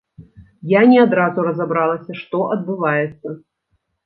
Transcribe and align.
Я 0.71 0.79
не 0.93 0.97
адразу 1.07 1.45
разабралася, 1.49 2.17
што 2.23 2.41
адбываецца. 2.57 3.29